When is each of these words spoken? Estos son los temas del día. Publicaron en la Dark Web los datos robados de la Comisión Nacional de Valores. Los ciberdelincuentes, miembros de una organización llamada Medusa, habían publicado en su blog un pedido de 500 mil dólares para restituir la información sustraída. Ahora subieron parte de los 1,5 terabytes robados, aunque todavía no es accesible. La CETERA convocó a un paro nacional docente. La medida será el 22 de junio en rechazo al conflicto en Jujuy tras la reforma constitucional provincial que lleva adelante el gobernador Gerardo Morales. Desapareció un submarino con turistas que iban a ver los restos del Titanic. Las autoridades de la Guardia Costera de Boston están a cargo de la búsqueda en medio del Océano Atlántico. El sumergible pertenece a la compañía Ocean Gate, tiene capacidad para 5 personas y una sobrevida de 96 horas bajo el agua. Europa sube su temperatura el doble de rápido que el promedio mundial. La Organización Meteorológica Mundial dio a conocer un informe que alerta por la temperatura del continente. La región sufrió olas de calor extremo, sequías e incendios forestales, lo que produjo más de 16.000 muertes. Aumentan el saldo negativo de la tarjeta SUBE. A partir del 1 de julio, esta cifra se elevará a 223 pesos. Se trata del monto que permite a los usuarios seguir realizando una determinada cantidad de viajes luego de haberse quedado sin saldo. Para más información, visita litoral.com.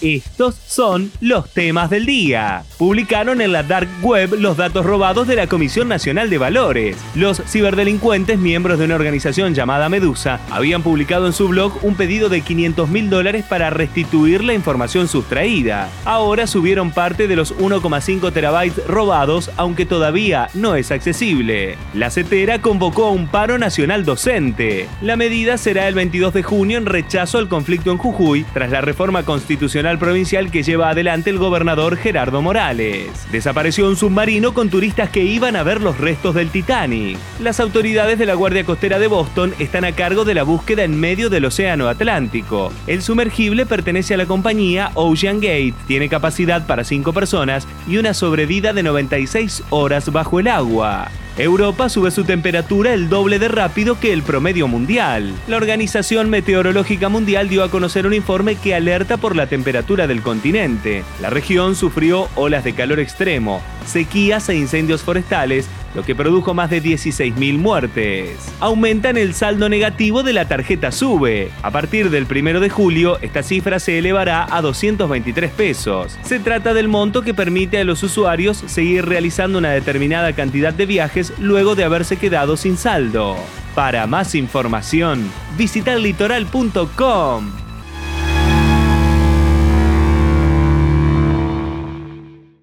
Estos 0.00 0.54
son 0.66 1.12
los 1.20 1.50
temas 1.50 1.90
del 1.90 2.06
día. 2.06 2.64
Publicaron 2.78 3.42
en 3.42 3.52
la 3.52 3.62
Dark 3.62 3.88
Web 4.00 4.34
los 4.38 4.56
datos 4.56 4.86
robados 4.86 5.26
de 5.26 5.36
la 5.36 5.46
Comisión 5.46 5.88
Nacional 5.88 6.30
de 6.30 6.38
Valores. 6.38 6.96
Los 7.14 7.42
ciberdelincuentes, 7.46 8.38
miembros 8.38 8.78
de 8.78 8.86
una 8.86 8.94
organización 8.94 9.54
llamada 9.54 9.90
Medusa, 9.90 10.40
habían 10.50 10.82
publicado 10.82 11.26
en 11.26 11.34
su 11.34 11.48
blog 11.48 11.78
un 11.82 11.96
pedido 11.96 12.30
de 12.30 12.40
500 12.40 12.88
mil 12.88 13.10
dólares 13.10 13.44
para 13.46 13.68
restituir 13.68 14.42
la 14.42 14.54
información 14.54 15.06
sustraída. 15.06 15.90
Ahora 16.06 16.46
subieron 16.46 16.92
parte 16.92 17.28
de 17.28 17.36
los 17.36 17.54
1,5 17.58 18.32
terabytes 18.32 18.86
robados, 18.86 19.50
aunque 19.58 19.84
todavía 19.84 20.48
no 20.54 20.76
es 20.76 20.90
accesible. 20.92 21.76
La 21.92 22.10
CETERA 22.10 22.62
convocó 22.62 23.06
a 23.06 23.10
un 23.10 23.28
paro 23.28 23.58
nacional 23.58 24.06
docente. 24.06 24.88
La 25.02 25.16
medida 25.16 25.58
será 25.58 25.88
el 25.88 25.94
22 25.94 26.32
de 26.32 26.42
junio 26.42 26.78
en 26.78 26.86
rechazo 26.86 27.36
al 27.36 27.48
conflicto 27.48 27.90
en 27.90 27.98
Jujuy 27.98 28.46
tras 28.54 28.70
la 28.70 28.80
reforma 28.80 29.24
constitucional 29.24 29.89
provincial 29.98 30.50
que 30.50 30.62
lleva 30.62 30.90
adelante 30.90 31.30
el 31.30 31.38
gobernador 31.38 31.96
Gerardo 31.96 32.42
Morales. 32.42 33.08
Desapareció 33.32 33.88
un 33.88 33.96
submarino 33.96 34.54
con 34.54 34.70
turistas 34.70 35.10
que 35.10 35.24
iban 35.24 35.56
a 35.56 35.62
ver 35.62 35.80
los 35.80 35.98
restos 35.98 36.34
del 36.34 36.50
Titanic. 36.50 37.18
Las 37.40 37.60
autoridades 37.60 38.18
de 38.18 38.26
la 38.26 38.34
Guardia 38.34 38.64
Costera 38.64 38.98
de 38.98 39.06
Boston 39.06 39.54
están 39.58 39.84
a 39.84 39.92
cargo 39.92 40.24
de 40.24 40.34
la 40.34 40.42
búsqueda 40.42 40.84
en 40.84 40.98
medio 40.98 41.30
del 41.30 41.44
Océano 41.44 41.88
Atlántico. 41.88 42.72
El 42.86 43.02
sumergible 43.02 43.66
pertenece 43.66 44.14
a 44.14 44.16
la 44.16 44.26
compañía 44.26 44.90
Ocean 44.94 45.36
Gate, 45.40 45.74
tiene 45.86 46.08
capacidad 46.08 46.66
para 46.66 46.84
5 46.84 47.12
personas 47.12 47.66
y 47.86 47.96
una 47.96 48.14
sobrevida 48.14 48.72
de 48.72 48.82
96 48.82 49.64
horas 49.70 50.12
bajo 50.12 50.40
el 50.40 50.48
agua. 50.48 51.10
Europa 51.42 51.88
sube 51.88 52.10
su 52.10 52.24
temperatura 52.24 52.92
el 52.92 53.08
doble 53.08 53.38
de 53.38 53.48
rápido 53.48 53.98
que 53.98 54.12
el 54.12 54.22
promedio 54.22 54.68
mundial. 54.68 55.32
La 55.48 55.56
Organización 55.56 56.28
Meteorológica 56.28 57.08
Mundial 57.08 57.48
dio 57.48 57.64
a 57.64 57.70
conocer 57.70 58.06
un 58.06 58.12
informe 58.12 58.56
que 58.56 58.74
alerta 58.74 59.16
por 59.16 59.34
la 59.34 59.46
temperatura 59.46 60.06
del 60.06 60.20
continente. 60.20 61.02
La 61.22 61.30
región 61.30 61.76
sufrió 61.76 62.28
olas 62.34 62.62
de 62.62 62.74
calor 62.74 63.00
extremo, 63.00 63.62
sequías 63.86 64.50
e 64.50 64.54
incendios 64.54 65.02
forestales, 65.02 65.66
lo 65.94 66.02
que 66.02 66.14
produjo 66.14 66.54
más 66.54 66.70
de 66.70 66.82
16.000 66.82 67.58
muertes. 67.58 68.52
Aumentan 68.60 69.16
el 69.16 69.34
saldo 69.34 69.68
negativo 69.68 70.22
de 70.22 70.32
la 70.32 70.46
tarjeta 70.46 70.92
SUBE. 70.92 71.50
A 71.62 71.70
partir 71.70 72.10
del 72.10 72.26
1 72.30 72.60
de 72.60 72.70
julio, 72.70 73.18
esta 73.22 73.42
cifra 73.42 73.78
se 73.78 73.98
elevará 73.98 74.46
a 74.54 74.62
223 74.62 75.50
pesos. 75.52 76.18
Se 76.22 76.38
trata 76.38 76.74
del 76.74 76.88
monto 76.88 77.22
que 77.22 77.34
permite 77.34 77.78
a 77.78 77.84
los 77.84 78.02
usuarios 78.02 78.62
seguir 78.66 79.06
realizando 79.06 79.58
una 79.58 79.70
determinada 79.70 80.32
cantidad 80.32 80.72
de 80.72 80.86
viajes 80.86 81.32
luego 81.38 81.74
de 81.74 81.84
haberse 81.84 82.16
quedado 82.16 82.56
sin 82.56 82.76
saldo. 82.76 83.36
Para 83.74 84.06
más 84.06 84.34
información, 84.34 85.30
visita 85.56 85.96
litoral.com. 85.96 87.69